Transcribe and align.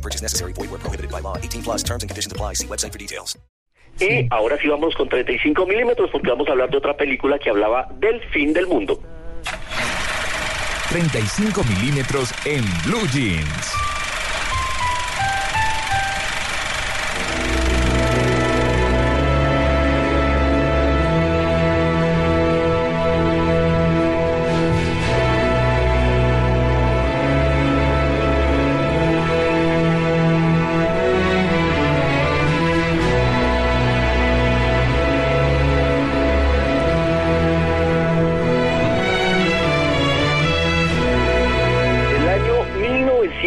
No 0.00 0.02
purchase 0.02 0.22
necessary. 0.22 0.52
Void 0.54 0.70
where 0.70 0.80
prohibited 0.80 1.10
by 1.10 1.20
law. 1.20 1.36
18 1.36 1.62
plus 1.62 1.82
terms 1.82 2.02
and 2.02 2.08
conditions 2.08 2.32
apply. 2.32 2.54
See 2.54 2.66
website 2.66 2.92
for 2.92 2.98
details. 2.98 3.38
Y 4.00 4.26
ahora 4.30 4.56
sí 4.56 4.68
vamos 4.68 4.94
con 4.94 5.08
35 5.08 5.66
milímetros 5.66 6.08
porque 6.10 6.30
vamos 6.30 6.48
a 6.48 6.52
hablar 6.52 6.70
de 6.70 6.78
otra 6.78 6.96
película 6.96 7.38
que 7.38 7.50
hablaba 7.50 7.88
del 7.98 8.22
fin 8.30 8.54
del 8.54 8.66
mundo. 8.66 8.98
35 10.88 11.62
milímetros 11.64 12.32
en 12.46 12.64
Blue 12.86 13.06
Jeans. 13.12 13.89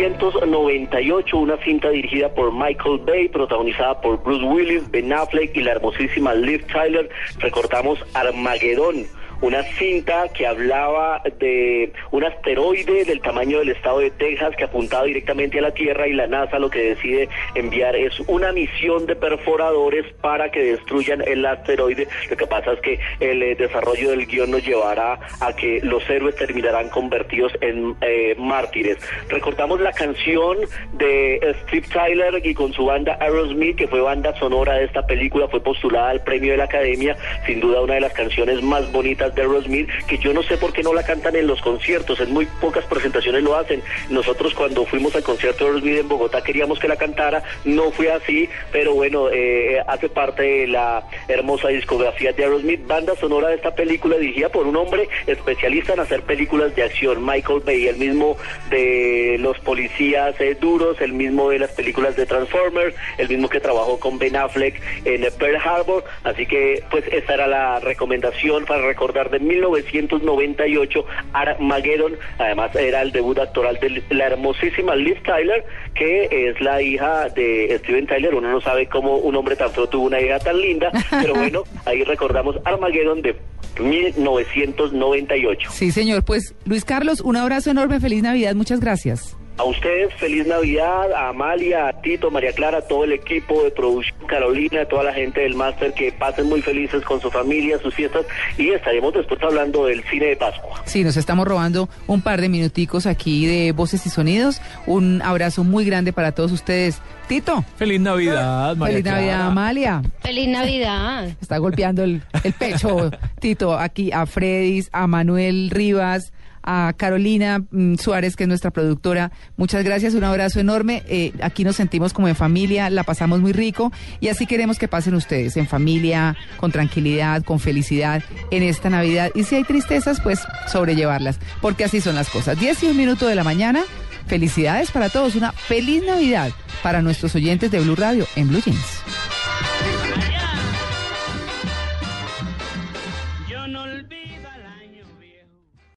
1998, 0.03 1.37
una 1.37 1.57
cinta 1.63 1.89
dirigida 1.89 2.27
por 2.33 2.51
Michael 2.51 2.99
Bay, 3.05 3.29
protagonizada 3.29 4.01
por 4.01 4.21
Bruce 4.21 4.43
Willis, 4.43 4.91
Ben 4.91 5.13
Affleck 5.13 5.55
y 5.55 5.61
la 5.61 5.71
hermosísima 5.71 6.33
Liv 6.33 6.65
Tyler, 6.67 7.09
recordamos 7.39 8.03
Armagedón. 8.13 9.05
Una 9.43 9.61
cinta 9.61 10.29
que 10.29 10.47
hablaba 10.47 11.21
de 11.37 11.91
un 12.11 12.23
asteroide 12.23 13.03
del 13.03 13.19
tamaño 13.19 13.59
del 13.59 13.71
estado 13.71 13.99
de 13.99 14.09
Texas 14.09 14.55
que 14.55 14.63
apuntaba 14.63 15.03
directamente 15.03 15.59
a 15.59 15.63
la 15.63 15.73
Tierra 15.73 16.07
y 16.07 16.13
la 16.13 16.27
NASA 16.27 16.59
lo 16.59 16.69
que 16.69 16.95
decide 16.95 17.27
enviar 17.53 17.93
es 17.93 18.17
una 18.27 18.53
misión 18.53 19.05
de 19.05 19.17
perforadores 19.17 20.05
para 20.21 20.49
que 20.49 20.63
destruyan 20.63 21.21
el 21.27 21.45
asteroide. 21.45 22.07
Lo 22.29 22.37
que 22.37 22.47
pasa 22.47 22.71
es 22.71 22.79
que 22.79 22.99
el 23.19 23.43
eh, 23.43 23.55
desarrollo 23.55 24.11
del 24.11 24.27
guion 24.27 24.49
nos 24.49 24.65
llevará 24.65 25.19
a 25.41 25.53
que 25.53 25.81
los 25.83 26.09
héroes 26.09 26.37
terminarán 26.37 26.87
convertidos 26.87 27.51
en 27.59 27.97
eh, 27.99 28.35
mártires. 28.37 28.97
Recordamos 29.27 29.81
la 29.81 29.91
canción 29.91 30.59
de 30.93 31.53
Steve 31.63 31.87
Tyler 31.91 32.41
y 32.45 32.53
con 32.53 32.71
su 32.71 32.85
banda 32.85 33.17
Aerosmith, 33.19 33.75
que 33.75 33.89
fue 33.89 33.99
banda 33.99 34.33
sonora 34.39 34.75
de 34.75 34.85
esta 34.85 35.05
película, 35.05 35.49
fue 35.49 35.61
postulada 35.61 36.11
al 36.11 36.23
premio 36.23 36.51
de 36.51 36.59
la 36.59 36.63
Academia, 36.63 37.17
sin 37.45 37.59
duda 37.59 37.81
una 37.81 37.95
de 37.95 37.99
las 37.99 38.13
canciones 38.13 38.61
más 38.61 38.89
bonitas 38.89 39.32
de 39.35 39.41
Aerosmith, 39.41 39.89
que 40.07 40.17
yo 40.17 40.33
no 40.33 40.43
sé 40.43 40.57
por 40.57 40.73
qué 40.73 40.83
no 40.83 40.93
la 40.93 41.03
cantan 41.03 41.35
en 41.35 41.47
los 41.47 41.61
conciertos, 41.61 42.19
en 42.19 42.31
muy 42.31 42.45
pocas 42.59 42.85
presentaciones 42.85 43.43
lo 43.43 43.55
hacen. 43.55 43.81
Nosotros 44.09 44.53
cuando 44.53 44.85
fuimos 44.85 45.15
al 45.15 45.23
concierto 45.23 45.63
de 45.63 45.71
Aerosmith 45.71 45.99
en 45.99 46.09
Bogotá 46.09 46.41
queríamos 46.43 46.79
que 46.79 46.87
la 46.87 46.95
cantara, 46.95 47.43
no 47.65 47.91
fue 47.91 48.11
así, 48.11 48.49
pero 48.71 48.93
bueno, 48.93 49.29
eh, 49.31 49.81
hace 49.87 50.09
parte 50.09 50.43
de 50.43 50.67
la 50.67 51.07
hermosa 51.27 51.69
discografía 51.69 52.33
de 52.33 52.43
Aerosmith, 52.43 52.85
banda 52.85 53.15
sonora 53.15 53.49
de 53.49 53.55
esta 53.55 53.75
película 53.75 54.17
dirigida 54.17 54.49
por 54.49 54.67
un 54.67 54.75
hombre 54.75 55.07
especialista 55.27 55.93
en 55.93 55.99
hacer 56.01 56.21
películas 56.23 56.75
de 56.75 56.83
acción, 56.83 57.25
Michael 57.25 57.61
Bay, 57.65 57.87
el 57.87 57.97
mismo 57.97 58.37
de 58.69 59.37
los 59.39 59.59
policías 59.59 60.39
eh, 60.39 60.57
duros, 60.59 60.99
el 61.01 61.13
mismo 61.13 61.49
de 61.49 61.59
las 61.59 61.71
películas 61.71 62.15
de 62.15 62.25
Transformers, 62.25 62.95
el 63.17 63.29
mismo 63.29 63.49
que 63.49 63.59
trabajó 63.59 63.99
con 63.99 64.17
Ben 64.19 64.35
Affleck 64.35 64.79
en 65.05 65.23
Pearl 65.37 65.57
Harbor, 65.57 66.03
así 66.23 66.45
que 66.45 66.83
pues 66.89 67.03
esta 67.11 67.35
era 67.35 67.47
la 67.47 67.79
recomendación 67.79 68.65
para 68.65 68.85
recordar 68.85 69.12
de 69.13 69.39
1998 69.39 71.05
Armageddon, 71.33 72.13
además 72.37 72.75
era 72.75 73.01
el 73.01 73.11
debut 73.11 73.37
actoral 73.39 73.79
de 73.79 74.03
la 74.09 74.25
hermosísima 74.27 74.95
Liv 74.95 75.21
Tyler, 75.23 75.63
que 75.93 76.49
es 76.49 76.59
la 76.61 76.81
hija 76.81 77.29
de 77.29 77.79
Steven 77.83 78.07
Tyler, 78.07 78.33
uno 78.35 78.51
no 78.51 78.61
sabe 78.61 78.87
cómo 78.87 79.17
un 79.17 79.35
hombre 79.35 79.55
tan 79.55 79.71
feo 79.71 79.87
tuvo 79.87 80.07
una 80.07 80.19
hija 80.19 80.39
tan 80.39 80.59
linda, 80.59 80.91
pero 81.21 81.35
bueno, 81.35 81.63
ahí 81.85 82.03
recordamos 82.03 82.57
Armageddon 82.65 83.21
de 83.21 83.35
1998. 83.79 85.69
Sí, 85.71 85.91
señor. 85.91 86.23
Pues 86.23 86.55
Luis 86.65 86.85
Carlos, 86.85 87.21
un 87.21 87.37
abrazo 87.37 87.71
enorme, 87.71 87.99
feliz 87.99 88.23
Navidad, 88.23 88.55
muchas 88.55 88.79
gracias. 88.79 89.35
A 89.55 89.65
ustedes, 89.65 90.11
feliz 90.15 90.47
Navidad, 90.47 91.11
a 91.13 91.29
Amalia, 91.29 91.87
a 91.87 92.01
Tito, 92.01 92.31
María 92.31 92.51
Clara, 92.53 92.79
a 92.79 92.81
todo 92.81 93.03
el 93.03 93.13
equipo 93.13 93.63
de 93.63 93.69
producción, 93.69 94.17
Carolina, 94.25 94.81
a 94.81 94.85
toda 94.85 95.03
la 95.03 95.13
gente 95.13 95.41
del 95.41 95.53
máster, 95.53 95.93
que 95.93 96.11
pasen 96.11 96.49
muy 96.49 96.63
felices 96.63 97.03
con 97.03 97.21
su 97.21 97.29
familia, 97.29 97.77
sus 97.77 97.93
fiestas, 97.93 98.25
y 98.57 98.71
estaremos 98.71 99.13
después 99.13 99.39
hablando 99.43 99.85
del 99.85 100.03
cine 100.05 100.25
de 100.25 100.35
Pascua. 100.37 100.81
Sí, 100.85 101.03
nos 101.03 101.17
estamos 101.17 101.47
robando 101.47 101.87
un 102.07 102.21
par 102.21 102.41
de 102.41 102.49
minuticos 102.49 103.05
aquí 103.05 103.45
de 103.45 103.73
voces 103.73 104.03
y 104.07 104.09
sonidos. 104.09 104.59
Un 104.87 105.21
abrazo 105.21 105.63
muy 105.63 105.85
grande 105.85 106.13
para 106.13 106.31
todos 106.31 106.51
ustedes. 106.51 106.99
Tito. 107.27 107.63
Feliz 107.77 108.01
Navidad, 108.01 108.75
María 108.75 108.97
Feliz 108.97 109.11
Navidad. 109.11 109.41
Amalia. 109.47 110.01
Feliz 110.21 110.47
Navidad. 110.49 111.27
Está 111.39 111.59
golpeando 111.59 112.03
el, 112.03 112.23
el 112.43 112.53
pecho, 112.53 113.11
Tito, 113.39 113.77
aquí 113.77 114.11
a 114.11 114.25
Fredis, 114.25 114.89
a 114.91 115.05
Manuel 115.05 115.69
Rivas, 115.69 116.33
a 116.63 116.93
Carolina 116.95 117.63
mm, 117.71 117.95
Suárez, 117.95 118.35
que 118.35 118.43
es 118.43 118.47
nuestra 118.47 118.71
productora. 118.71 119.31
Muchas 119.57 119.83
gracias, 119.83 120.13
un 120.13 120.23
abrazo 120.23 120.59
enorme. 120.59 121.03
Eh, 121.07 121.33
aquí 121.41 121.63
nos 121.63 121.75
sentimos 121.75 122.13
como 122.13 122.27
en 122.27 122.35
familia, 122.35 122.89
la 122.89 123.03
pasamos 123.03 123.41
muy 123.41 123.51
rico 123.51 123.91
y 124.19 124.29
así 124.29 124.45
queremos 124.45 124.79
que 124.79 124.87
pasen 124.87 125.13
ustedes, 125.13 125.57
en 125.57 125.67
familia, 125.67 126.35
con 126.57 126.71
tranquilidad, 126.71 127.43
con 127.43 127.59
felicidad 127.59 128.23
en 128.51 128.63
esta 128.63 128.89
Navidad. 128.89 129.31
Y 129.35 129.43
si 129.43 129.55
hay 129.55 129.63
tristezas, 129.63 130.21
pues 130.21 130.39
sobrellevarlas, 130.67 131.39
porque 131.61 131.83
así 131.83 132.01
son 132.01 132.15
las 132.15 132.29
cosas. 132.29 132.59
10 132.59 132.83
y 132.83 132.85
un 132.87 132.97
minuto 132.97 133.27
de 133.27 133.35
la 133.35 133.43
mañana. 133.43 133.81
Felicidades 134.27 134.89
para 134.89 135.09
todos, 135.09 135.35
una 135.35 135.51
feliz 135.51 136.01
Navidad 136.05 136.51
para 136.81 137.01
nuestros 137.01 137.35
oyentes 137.35 137.69
de 137.71 137.81
Blue 137.81 137.95
Radio 137.95 138.25
en 138.37 138.47
Blue 138.47 138.61
Jeans. 138.61 139.12